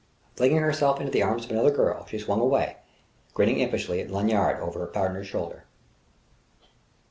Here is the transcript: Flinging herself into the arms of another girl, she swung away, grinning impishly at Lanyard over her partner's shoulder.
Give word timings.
Flinging 0.35 0.57
herself 0.57 0.99
into 0.99 1.11
the 1.11 1.21
arms 1.21 1.45
of 1.45 1.51
another 1.51 1.69
girl, 1.69 2.07
she 2.07 2.17
swung 2.17 2.41
away, 2.41 2.77
grinning 3.35 3.59
impishly 3.59 4.01
at 4.01 4.09
Lanyard 4.09 4.59
over 4.59 4.79
her 4.79 4.87
partner's 4.87 5.27
shoulder. 5.27 5.65